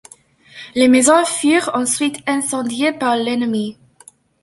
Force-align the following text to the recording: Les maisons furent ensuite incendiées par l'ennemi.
Les 0.73 0.87
maisons 0.87 1.23
furent 1.25 1.69
ensuite 1.75 2.23
incendiées 2.27 2.91
par 2.91 3.15
l'ennemi. 3.17 3.77